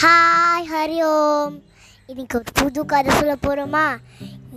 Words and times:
Hi 0.00 0.68
Hari 0.72 0.98
Om 1.06 1.54
இன்னைக்கு 2.10 2.36
ஒரு 2.38 2.52
புது 2.58 2.82
கதை 2.90 3.10
சொல்ல 3.16 3.34
போகிறோமா 3.44 3.82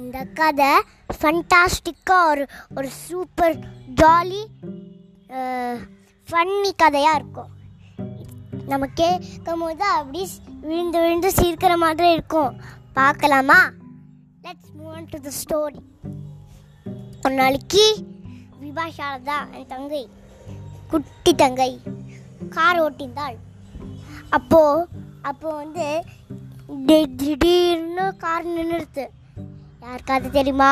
இந்த 0.02 0.18
கதை 0.40 0.70
ஃபண்டாஸ்டிக்காக 1.18 2.28
ஒரு 2.32 2.44
ஒரு 2.76 2.90
சூப்பர் 3.00 3.56
ஜாலி 4.02 4.42
ஃபன்னி 6.28 6.72
கதையாக 6.84 7.18
இருக்கும். 7.20 7.52
நம்ம 8.72 8.90
கேட்கும் 9.02 9.64
போது 9.66 9.86
அப்படி 9.98 10.22
விழுந்து 10.68 11.02
விழுந்து 11.06 11.32
சீர்க்கிற 11.40 11.76
மாதிரி 11.86 12.10
இருக்கும். 12.18 12.54
பார்க்கலாமா? 13.00 13.60
Let's 14.48 14.74
move 14.80 15.12
to 15.14 15.22
the 15.28 15.36
story 15.42 15.84
ஒரு 17.26 17.36
நாளைக்கு 17.44 17.86
விபாஷால 18.64 19.16
தான் 19.32 19.46
என் 19.60 19.72
தங்கை 19.76 20.04
குட்டி 20.94 21.34
தங்கை 21.46 21.72
கார் 22.58 22.84
ஓட்டிந்தாள். 22.88 23.40
அப்போது 24.38 25.02
அப்போ 25.30 25.50
வந்து 25.62 25.88
திடீர்னு 27.20 28.06
கார் 28.24 28.48
நின்றுடுது 28.56 29.06
யாருக்காவது 29.84 30.28
தெரியுமா? 30.38 30.72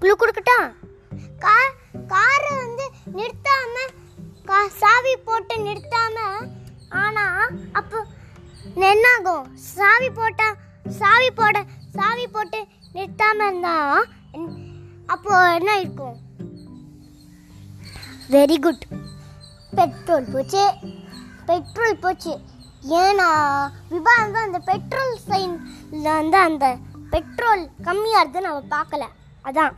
குழு 0.00 0.14
கொடுக்கட்டா 0.14 0.58
கா 1.44 1.56
காரை 2.12 2.50
வந்து 2.62 2.84
நிறுத்தாம 3.18 3.74
கா 4.50 4.58
சாவி 4.80 5.14
போட்டு 5.28 5.54
நிறுத்தாம 5.66 6.16
ஆனா 7.02 7.24
அப்போ 7.80 7.98
என்னாகும்? 8.90 9.46
சாவி 9.74 10.08
போட்டா 10.18 10.48
சாவி 10.98 11.30
போட 11.40 11.56
சாவி 11.96 12.26
போட்டு 12.34 12.60
நிறுத்தாம 12.94 13.46
இருந்தா 13.48 13.76
அப்போ 15.14 15.32
என்ன 15.56 15.70
இருக்கும்? 15.82 16.16
வெரி 18.34 18.56
குட் 18.64 18.84
பெட்ரோல் 19.72 20.30
போச்சு. 20.32 20.64
பெட்ரோல் 21.50 22.02
போச்சு. 22.04 22.34
ஏன்னா 23.02 23.28
விபா 23.92 24.14
தான் 24.34 24.46
அந்த 24.48 24.60
பெட்ரோல் 24.70 25.14
சைன்ல 25.28 26.06
வந்து 26.18 26.38
அந்த 26.48 26.66
பெட்ரோல் 27.14 27.62
கம்மியாக 27.86 28.22
இருக்குன்னு 28.22 28.48
நம்ம 28.48 28.62
பார்க்கல. 28.76 29.04
அதான். 29.48 29.74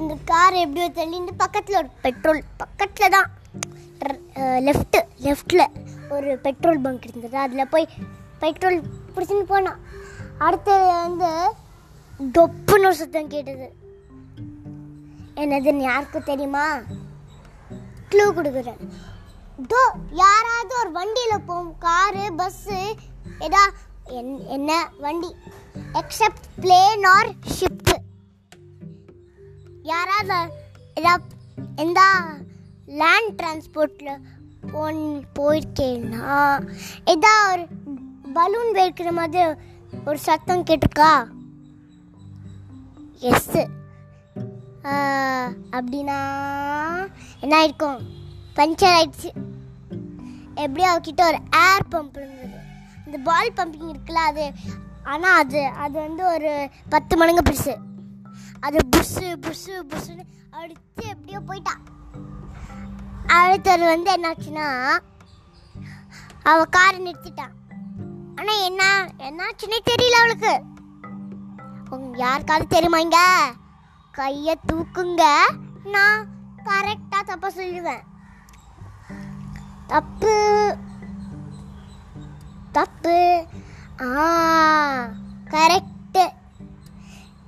அந்த 0.00 0.12
கார் 0.30 0.54
எப்படியோ 0.64 0.88
தள்ளிட்டு 0.98 1.32
பக்கத்தில் 1.44 1.80
ஒரு 1.80 1.90
பெட்ரோல் 2.06 2.40
பக்கத்தில் 2.62 3.14
தான். 3.16 3.28
லெஃப்ட்டு 4.66 5.00
லெஃப்டில் 5.26 5.64
ஒரு 6.14 6.30
பெட்ரோல் 6.46 6.82
பங்க் 6.84 7.06
இருந்தது. 7.08 7.36
அதில் 7.44 7.70
போய் 7.74 7.92
பெட்ரோல் 8.44 8.78
பிடிச்சின்னு 9.14 9.46
போனான். 9.52 9.80
அடுத்தது 10.46 10.86
வந்து 11.02 11.30
டொப்புன்னு 12.36 12.88
ஒரு 12.90 12.98
சத்தம் 13.02 13.32
கேட்டது. 13.34 13.68
என்னதுன்னு 15.42 15.88
யாருக்கும் 15.90 16.28
தெரியுமா? 16.30 16.64
க்ளூ 18.10 18.24
கொடுக்குறேன். 18.38 18.80
யாராவது 20.22 20.72
ஒரு 20.82 20.90
வண்டியில் 20.98 21.46
போகும். 21.48 21.72
காரு 21.84 22.24
பஸ்ஸு 22.38 22.78
ஏதா 23.46 23.62
என் 24.18 24.32
என்ன 24.56 24.70
வண்டி? 25.04 25.30
எக்ஸப்ட் 26.00 26.46
பிளேன் 26.62 27.04
ஆர் 27.14 27.30
ஷிப்பு 27.56 27.96
யாராவது 29.90 30.38
ஏதா 31.00 31.12
எந்த 31.84 32.00
லேண்ட் 33.00 33.34
டிரான்ஸ்போர்ட்டில் 33.40 34.24
போன் 34.72 35.02
போயிருக்கேன்னா 35.36 36.32
எதா 37.14 37.34
ஒரு 37.52 37.64
பலூன் 38.38 38.72
வைக்கிற 38.80 39.12
மாதிரி 39.18 39.44
ஒரு 40.08 40.18
சத்தம் 40.28 40.66
கேட்டிருக்கா? 40.70 41.12
எஸ்ஸு 43.30 43.62
அப்படின்னா 45.76 46.18
என்ன 47.44 47.54
ஆயிருக்கும்? 47.60 48.00
பஞ்சர் 48.56 48.94
ஆயிடுச்சு 48.96 49.30
எப்படியும் 50.62 50.92
அவகிட்ட 50.92 51.22
ஒரு 51.30 51.38
ஏர் 51.66 51.90
பம்ப் 51.92 52.18
இருந்தது. 52.20 52.58
இந்த 53.06 53.18
பால் 53.28 53.56
பம்பிங் 53.58 53.92
இருக்குல்ல 53.92 54.22
அது 54.30 54.44
ஆனால் 55.12 55.38
அது 55.42 55.62
அது 55.84 55.96
வந்து 56.06 56.22
ஒரு 56.34 56.50
பத்து 56.94 57.14
மடங்கு 57.20 57.42
பெருசு 57.48 57.74
அது 58.66 58.78
புஷு 58.94 59.28
புஷு 59.44 59.74
புஷுன்னு 59.92 60.24
அடித்து 60.58 61.02
எப்படியோ 61.12 61.40
போயிட்டா. 61.48 61.74
அடுத்தது 63.38 63.84
வந்து 63.92 64.10
என்னாச்சுன்னா 64.16 64.68
அவள் 66.50 66.72
காரை 66.76 66.98
நிறுத்திட்டான் 67.06 67.56
ஆனால் 68.38 68.62
என்ன 68.68 68.84
என்னாச்சுன்னே 69.28 69.80
தெரியல 69.90 70.20
அவளுக்கு. 70.20 70.54
யாருக்காவது 72.22 72.66
தெரியுமாங்க 72.76 73.18
கையை 74.18 74.54
தூக்குங்க. 74.68 75.24
நான் 75.94 76.26
கரெக்டாக 76.68 77.22
தப்பா 77.30 77.48
சொல்லுவேன் 77.58 78.02
தப்பு. 79.86 80.34
தப்பு. 82.72 83.16
ஆ 84.02 84.26
கரெக்டு 85.50 86.22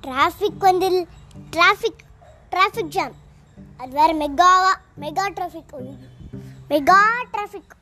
டிராஃபிக் 0.03 0.57
வந்து 0.57 1.07
டிராஃபிக் 1.51 2.03
டிராஃபிக் 2.51 2.93
ஜாம் 2.95 3.15
அது 3.77 3.91
வேற 3.91 4.13
மெகாவா 4.13 4.73
மெகா 4.99 5.25
டிராஃபிக் 5.37 5.73
மெகா 6.69 6.99
டிராஃபிக் 7.33 7.73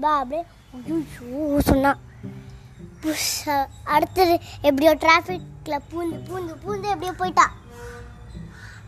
பா 0.00 0.18
அப்படியே 0.18 0.42
ஐயோ 0.74 1.60
சொன்னான் 1.60 2.00
அடுத்தது 3.84 4.40
எப்படியோ 4.60 4.94
டிராஃபிக்கில் 4.94 5.84
பூந்து 5.90 6.18
பூந்து 6.28 6.52
பூந்து 6.64 6.86
எப்படியோ 6.88 7.12
போயிட்டா. 7.12 7.46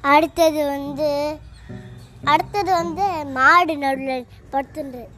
அடுத்தது 0.01 0.67
வந்து 0.67 1.09
அடுத்தது 2.23 2.71
வந்து 2.73 3.07
மாடு 3.37 3.75
நடுவில் 3.77 4.27
படுத்துன்றது 4.53 5.09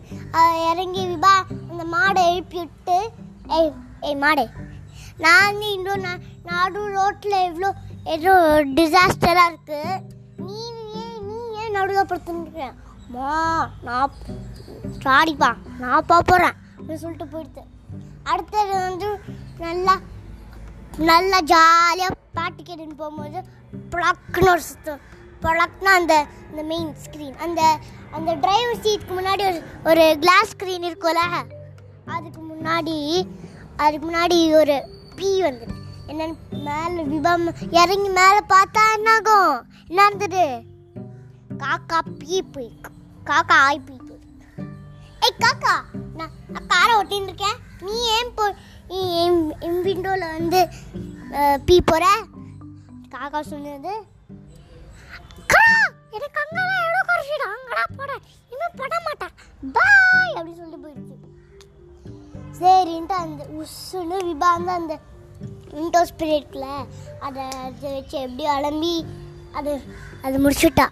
இறங்கி 0.70 1.03
விபா 1.06 1.34
அந்த 1.70 1.82
மாடை 1.94 2.22
எழுப்பி 2.31 2.59
விட்டு 2.59 2.97
ஏய் 3.56 3.72
ஏய் 4.03 4.20
மாடே. 4.22 4.44
நான் 5.19 5.44
வந்து 5.47 5.66
இன்னும் 5.72 6.00
நான் 6.00 6.25
நாடு 6.44 6.81
ரோட்டில் 6.94 7.37
எவ்வளோ 7.48 7.70
ஏதோ 8.14 8.32
டிசாஸ்டராக 8.78 9.50
இருக்குது 9.50 10.00
நீ 10.44 10.59
ஏன் 11.03 11.20
நீ 11.28 11.37
ஏன் 11.60 11.72
நடுவில் 11.72 12.10
படுத்துன்னு 12.10 12.69
மா 13.09 13.34
நான் 13.82 14.16
சாரிப்பா 15.04 15.50
நான் 15.78 16.06
போகிறேன் 16.06 16.56
அப்படின்னு 16.76 17.03
சொல்லிட்டு 17.04 17.26
போயிடுது 17.26 17.62
அடுத்தது 18.25 18.75
வந்து 18.81 19.09
நல்லா 19.59 19.94
நல்லா 21.10 21.38
ஜாலியாக 21.53 22.16
பாட்டு 22.32 22.62
கேட்டுன்னு 22.62 22.97
போகும்போது 22.97 23.41
ப்ளக்குன்னு 23.93 24.50
ஒரு 24.50 24.62
சுத்தம். 24.62 25.00
ப்ராடக்ட்னா 25.44 25.93
அந்த 26.00 26.15
அந்த 26.50 26.62
மெயின் 26.72 26.93
ஸ்க்ரீன் 27.05 27.37
அந்த 27.47 27.60
அந்த 28.16 28.31
டிரைவர் 28.44 28.82
சீட்டுக்கு 28.84 29.15
முன்னாடி 29.19 29.43
ஒரு 29.50 29.60
ஒரு 29.91 30.05
கிளாஸ் 30.22 30.53
ஸ்க்ரீன் 30.55 30.87
இருக்கும்ல? 30.88 31.22
அதுக்கு 32.15 32.41
முன்னாடி 32.50 32.97
அதுக்கு 33.84 34.05
முன்னாடி 34.09 34.38
ஒரு 34.60 34.77
பி 35.19 35.31
வந்துடு 35.47 35.75
என்னன்னு 36.10 36.37
மேலே 36.66 37.03
விபம் 37.12 37.44
இறங்கி 37.81 38.10
மேலே 38.21 38.41
பார்த்தா 38.53 38.82
என்னாகும்? 38.97 39.53
என்ன 39.91 40.06
இருந்தது 40.09 40.44
காக்கா 41.62 41.99
பீ 42.21 42.37
போயிருக்கு. 42.55 42.91
காக்கா 43.28 43.56
ஆய் 43.66 43.84
பீ 43.87 43.94
போயிருக்கு. 43.99 44.65
ஏய் 45.25 45.38
காக்கா 45.44 45.75
நான் 46.19 46.34
காரை 46.72 46.93
ஒட்டின்னு 47.00 47.31
இருக்கேன் 47.31 47.59
நீ 47.87 47.94
ஏன் 48.16 48.34
போ 48.38 48.44
நீ 48.91 48.99
என் 49.22 49.38
என் 49.66 49.81
விண்டோவில் 49.88 50.32
வந்து 50.37 50.61
பீ 51.69 51.76
போகிற 51.91 52.05
காக்கா 53.15 53.41
சொன்னது 53.53 53.94
எனக்கு 56.16 56.41
அங்கெல்லாம் 56.42 56.82
எவ்வளோ 56.86 57.00
குறைச்சிடும்? 57.10 57.54
அங்கடா 57.56 57.84
போட 57.98 58.10
இனிமேல் 58.52 58.78
போட 58.80 58.94
மாட்டேன் 59.06 59.34
பாய் 59.76 60.34
அப்படி 60.38 60.54
சொல்லிட்டு 60.58 60.84
போயிடுச்சு. 60.84 61.16
சரின்ட்டு 62.60 63.16
அந்த 63.25 63.44
உசுன்னு 63.60 64.19
விபாந்த 64.28 64.70
அந்த 64.80 64.94
விண்டோ 65.76 66.00
ஸ்பிரிட்ல 66.10 66.66
அதை 67.26 67.44
அதை 67.66 67.92
வச்சு 67.94 68.16
எப்படி 68.26 68.44
அலம்பி 68.56 68.94
அது 69.58 69.72
அது 70.26 70.36
முடிச்சுட்டா. 70.44 70.86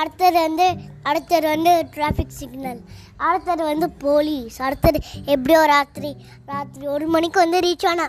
அடுத்தது 0.00 0.38
வந்து 0.46 0.66
அடுத்தது 1.10 1.46
வந்து 1.52 1.72
டிராஃபிக் 1.94 2.36
சிக்னல் 2.40 2.80
அடுத்தது 3.28 3.62
வந்து 3.70 3.86
போலீஸ் 4.04 4.56
அடுத்தது 4.66 4.98
எப்படியோ 5.32 5.60
ராத்திரி 5.72 6.10
ராத்திரி 6.50 6.86
ஒரு 6.96 7.06
மணிக்கு 7.14 7.38
வந்து 7.44 7.60
ரீச் 7.66 7.86
ஆனா. 7.90 8.06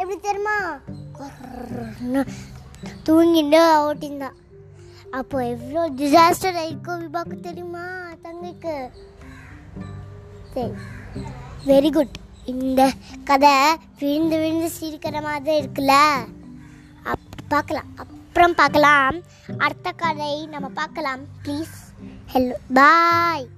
எப்படி 0.00 0.16
தெரியுமா? 0.26 0.56
தூங்கிட்டு 3.06 3.60
ஓட்டிந்தா. 3.88 4.30
அப்போ 5.10 5.46
எவ்வளோ 5.46 5.90
டிசாஸ்டர் 5.90 6.58
ஆயிருக்கும் 6.58 7.02
விபாக்கு 7.04 7.40
தெரியுமா 7.40 7.84
தங்கைக்கு? 8.22 8.88
சரி. 10.54 10.72
வெரி 11.66 11.92
குட் 11.92 12.16
இந்த 12.44 12.92
கதை 13.24 13.50
விழுந்து 13.98 14.38
விழுந்து 14.38 14.70
சிரிக்கிற 14.80 15.22
மாதிரி 15.22 15.66
இருக்குல்ல? 15.66 15.94
அப் 17.02 17.18
பார்க்கலாம். 17.48 17.84
அப்புறம் 17.96 18.54
பார்க்கலாம். 18.54 19.16
அடுத்த 19.58 19.90
கதை 19.90 20.46
நம்ம 20.46 20.68
பார்க்கலாம். 20.68 21.20
Please 21.44 21.76
hello 22.32 22.52
bye 22.74 23.48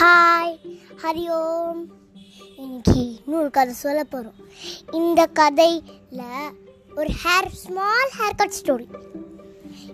hi 0.00 0.65
Hari 1.02 1.24
Om 1.30 1.80
இன்னைக்கு 2.56 3.00
இன்னொரு 3.00 3.50
கதை 3.50 3.74
சொல்ல 3.74 4.04
போகிறோம் 4.04 4.38
இந்த 4.92 5.26
கதையில் 5.26 6.22
ஒரு 6.94 7.10
hair 7.24 7.48
small 7.54 8.10
hair 8.18 8.36
cut 8.36 8.56
story 8.60 8.86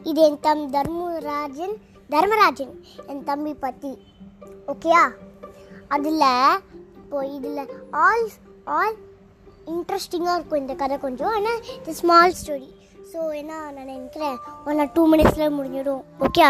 இது 0.02 0.20
என் 0.22 0.40
தம் 0.40 0.70
தர்மராஜன் 0.70 1.74
தர்மராஜன் 2.10 2.74
என் 3.06 3.24
தம்பி 3.24 3.54
பற்றி 3.54 3.92
ஓகேயா 4.66 5.02
அதில் 5.88 6.20
இப்போ 6.96 7.26
இதில் 7.26 7.62
ஆல் 7.90 8.28
ஆல் 8.64 8.96
இன்ட்ரெஸ்டிங்காக 9.66 10.34
இருக்கும் 10.34 10.60
இந்த 10.60 10.74
கதை 10.74 10.98
கொஞ்சம். 10.98 11.28
ஆனால் 11.28 11.60
இது 11.76 11.94
ஸ்மால் 11.94 12.36
ஸ்டோரி 12.42 12.70
ஸோ 13.12 13.34
என்ன 13.34 13.52
நான் 13.58 13.74
நினைக்கிறேன் 13.74 14.36
ஒன் 14.64 14.78
ஆர் 14.78 14.92
டூ 14.92 15.14
மினிட்ஸில் 15.14 15.56
முடிஞ்சிடும். 15.58 16.04
ஓகே 16.20 16.46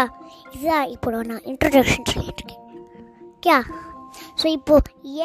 இதுதான் 0.51 0.87
இப்போ 0.87 1.11
நான் 1.11 1.43
இன்ட்ரடக்ஷன் 1.43 2.11
சொல்லிட்டுருக்கேன் 2.13 2.61
ஓகே 3.37 3.57
ஸோ 4.41 4.45
இப்போ 4.57 4.75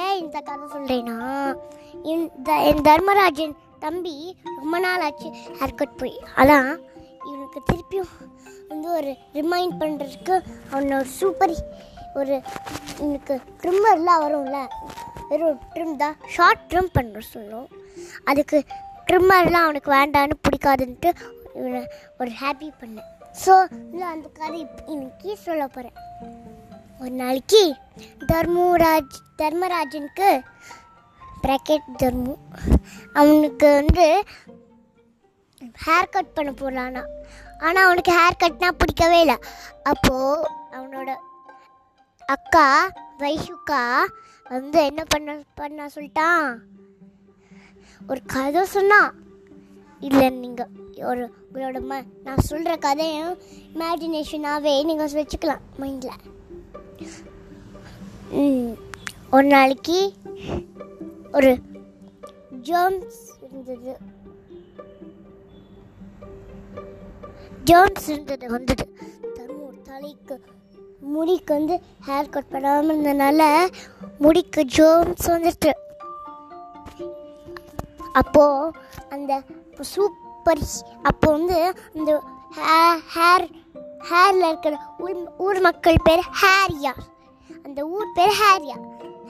ஏன் 0.05 0.17
இந்த 0.23 0.38
கதை 0.49 0.67
சொல்கிறேன்னா 0.75 1.17
இந்த 2.14 2.50
என் 2.70 2.85
தர்மராஜன் 2.88 3.55
தம்பி 3.85 4.14
ரொம்ப 4.61 4.76
நாள் 4.85 5.05
ஆச்சு 5.06 5.29
ஹேர் 5.58 5.79
கட் 5.81 5.99
போய். 6.00 6.17
அதான் 6.40 6.70
இவனுக்கு 7.29 7.61
திருப்பியும் 7.70 8.12
வந்து 8.70 8.88
ஒரு 8.99 9.12
ரிமைண்ட் 9.38 9.76
பண்ணுறதுக்கு 9.82 10.35
அவனோட 10.73 11.02
சூப்பர் 11.19 11.55
ஒரு 12.20 12.35
இவனுக்கு 13.00 13.35
ட்ரிம்மர்லாம் 13.62 14.23
வரும்ல. 14.25 14.58
வெறும் 15.31 15.61
ட்ரிம் 15.75 15.99
தான். 16.02 16.17
ஷார்ட் 16.37 16.64
ட்ரிம் 16.70 16.91
பண்ண 16.96 17.20
சொல்லும். 17.34 17.69
அதுக்கு 18.31 18.58
ட்ரிம்மர்லாம் 19.08 19.67
அவனுக்கு 19.67 19.91
வேண்டான்னு 19.99 20.43
பிடிக்காதுன்ட்டு 20.46 21.11
இவனை 21.58 21.82
ஒரு 22.20 22.31
ஹாப்பி 22.41 22.69
பண்ணேன். 22.81 23.08
ஸோ 23.44 23.55
அந்த 24.12 24.26
கதை 24.41 24.61
இன்னைக்கு 24.93 25.31
சொல்ல 25.46 25.62
போகிறேன் 25.75 25.96
ஒரு 27.02 27.12
நாளைக்கு 27.22 27.62
தர்மராஜ் 28.30 29.16
தர்மராஜனுக்கு 29.40 30.30
ப்ராக்கெட் 31.42 31.88
தர்மு. 32.02 32.34
அவனுக்கு 33.18 33.68
வந்து 33.80 34.06
ஹேர் 35.84 36.12
கட் 36.14 36.34
பண்ண 36.36 36.50
போகிறானா 36.60 37.02
ஆனால் 37.66 37.86
அவனுக்கு 37.88 38.12
ஹேர் 38.20 38.40
கட்னா 38.42 38.68
பிடிக்கவே 38.80 39.18
இல்லை. 39.24 39.36
அப்போது 39.90 40.48
அவனோட 40.78 41.10
அக்கா 42.34 42.66
வைஷுக்கா 43.22 43.82
வந்து 44.54 44.80
என்ன 44.90 45.02
பண்ண 45.12 45.36
பண்ண 45.60 45.86
சொல்லிட்டான். 45.94 46.48
ஒரு 48.10 48.20
கதை 48.34 48.64
சொன்னான் 48.74 49.12
இல்லை 50.08 50.26
நீங்கள் 50.42 50.72
ஒரு 51.10 51.22
உங்களோட 51.46 51.78
ம 51.90 52.00
நான் 52.26 52.46
சொல்கிற 52.50 52.74
கதையும் 52.86 53.32
இமேஜினேஷனாகவே 53.74 54.74
நீங்கள் 54.90 55.16
வச்சுக்கலாம் 55.20 55.64
மைண்டில் 55.82 56.20
ஒரு 59.30 59.46
நாளைக்கு 59.46 59.98
ஒரு 61.32 61.50
ஜோம்ஸ் 62.68 63.20
இருந்தது. 63.46 63.92
ஜோம்ஸ் 67.64 68.08
இருந்தது 68.08 68.46
வந்தது. 68.50 68.84
தர்மு 69.36 69.66
தலைக்கு 69.88 70.36
முடிக்கு 71.14 71.52
வந்து 71.54 71.74
ஹேர் 72.06 72.30
கட் 72.30 72.52
பண்ணாமல் 72.52 72.90
இருந்தனால 72.90 73.42
முடிக்கு 74.18 74.62
ஜோம்ஸ் 74.76 75.28
வந்துட்டு 75.30 75.72
அப்போது 78.12 78.72
அந்த 79.08 79.32
சூப்பர் 79.92 80.62
அப்போ 81.02 81.28
வந்து 81.30 81.58
அந்த 81.96 82.10
ஹேர் 83.14 83.46
ஹேரில் 84.10 84.46
இருக்கிற 84.48 84.74
ஊர் 85.04 85.20
ஊர் 85.46 85.60
மக்கள் 85.66 86.04
பேர் 86.06 86.22
ஹேரியா. 86.42 86.92
அந்த 87.66 87.80
ஊர் 87.96 88.14
பேர் 88.18 88.34
ஹேரியா. 88.42 88.76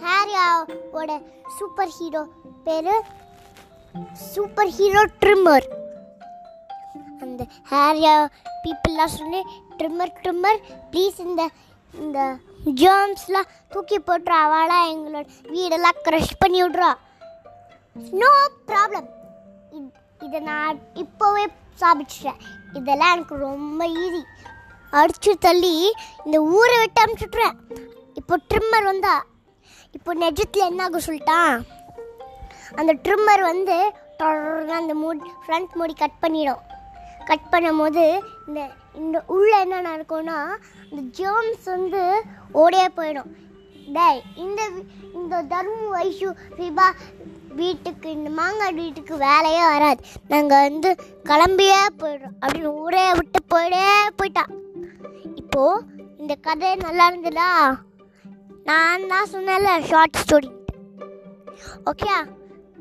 ஹேரியாவோட 0.05 1.13
சூப்பர் 1.57 1.93
ஹீரோ 1.99 2.23
பேர் 2.67 2.93
சூப்பர் 4.33 4.73
ஹீரோ 4.79 5.03
ட்ரிம்மர் 5.23 5.67
அந்த 7.25 7.43
ஹேரியா 7.71 8.13
பீப்புளெலாம் 8.65 9.17
சொல்லி 9.19 9.41
ட்ரிம்மர் 9.79 10.13
ட்ரிம்மர் 10.23 10.61
ப்ளீஸ் 10.93 11.19
இந்த 11.29 11.43
இந்த 11.95 12.19
ஜேர்ம்ஸ்லாம் 12.81 13.51
தூக்கி 13.73 13.99
போட்டுரு 13.99 14.37
அவளா 14.45 14.79
எங்களோட 14.93 15.25
வீடெல்லாம் 15.55 16.01
க்ரஷ் 16.07 16.41
பண்ணி 16.43 16.61
விட்றா. 16.63 16.91
நோ 18.21 18.31
ப்ராப்ளம் 18.71 19.09
இதை 20.27 20.41
நான் 20.51 20.79
இப்போவே 21.03 21.45
சாபிச்சிட்டேன். 21.81 22.41
இதெல்லாம் 22.79 23.13
எனக்கு 23.15 23.37
ரொம்ப 23.49 23.81
ஈஸி 24.03 24.23
அடிச்சு 24.99 25.33
தள்ளி 25.47 25.75
இந்த 26.27 26.39
ஊரை 26.59 26.77
விட்டு 26.81 27.03
அனுப்பிச்சுட்றேன் 27.05 27.57
இப்போ 28.21 28.37
ட்ரிம்மர் 28.51 28.89
வந்தா 28.91 29.15
இப்போ 29.97 30.11
நெஜத்தில் 30.23 30.69
என்ன 30.71 30.83
ஆகும் 30.87 31.05
சொல்லிட்டான். 31.07 31.55
அந்த 32.81 32.93
ட்ரிம்மர் 33.05 33.43
வந்து 33.51 33.77
அந்த 34.81 34.95
மூடி 35.03 35.31
ஃப்ரண்ட் 35.43 35.77
மூடி 35.81 35.95
கட் 36.03 36.21
பண்ணிடும். 36.23 36.63
கட் 37.31 37.49
பண்ணும் 37.53 37.81
போது 37.83 38.05
இந்த 38.49 38.61
இந்த 39.03 39.17
உள்ளே 39.35 39.57
என்ன 39.65 39.81
நடக்கும்னா 39.89 40.39
இந்த 40.91 41.03
ஜேர்ம்ஸ் 41.19 41.67
வந்து 41.75 42.03
ஓடியே 42.63 42.87
போயிடும். 42.99 43.31
டேய் 43.97 44.23
இந்த 44.45 44.63
இந்த 45.19 45.43
தர்மு 45.53 45.87
வைஷு 45.97 46.31
விபா 46.61 46.87
வீட்டுக்கு 47.61 48.09
இந்த 48.17 48.31
மாங்காய் 48.39 48.79
வீட்டுக்கு 48.81 49.15
வேலையே 49.27 49.65
வராது. 49.73 50.01
நாங்கள் 50.33 50.65
வந்து 50.69 50.91
கிளம்பியே 51.31 51.81
போயிடுறோம். 52.03 52.37
அப்படின்னு 52.43 52.73
ஊரே 52.85 53.07
விட்டு 53.19 53.41
போயிடே 53.55 53.85
போயிட்டான். 54.21 54.53
இப்போ 55.59 55.71
இந்த 56.21 56.35
கதை 56.39 56.69
நல்லா 56.83 57.05
இருந்ததா? 57.11 57.47
நான் 58.67 59.07
தான் 59.07 59.31
சொன்னேன்ல 59.33 59.71
ஷார்ட் 59.89 60.19
ஸ்டோரி 60.21 60.51
ஓகே 61.91 62.11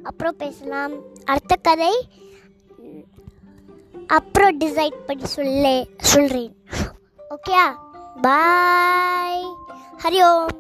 அப்புறம் 0.04 0.36
பேசலாம். 0.38 0.94
அடுத்த 1.26 1.56
கதை 1.68 1.90
அப்புறம் 4.10 4.60
டிசைட் 4.60 5.00
பண்ணி 5.08 5.26
சொல்ல 5.34 5.72
சொல்கிறேன் 6.12 6.54
ஓகே 7.32 7.64
பாய் 8.22 9.42
ஹரி 10.04 10.22
ஓம். 10.28 10.54